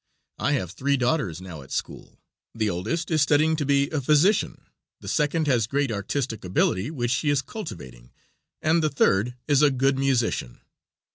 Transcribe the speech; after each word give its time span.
I 0.39 0.53
have 0.53 0.71
three 0.71 0.97
daughters 0.97 1.39
now 1.41 1.61
at 1.61 1.71
school. 1.71 2.17
The 2.55 2.71
oldest 2.71 3.11
is 3.11 3.21
studying 3.21 3.55
to 3.57 3.67
be 3.67 3.87
a 3.91 4.01
physician, 4.01 4.65
the 4.99 5.07
second 5.07 5.45
has 5.45 5.67
great 5.67 5.91
artistic 5.91 6.43
ability 6.43 6.89
which 6.89 7.11
she 7.11 7.29
is 7.29 7.43
cultivating, 7.43 8.11
and 8.63 8.81
the 8.81 8.89
third 8.89 9.35
is 9.47 9.61
a 9.61 9.69
good 9.69 9.99
musician. 9.99 10.61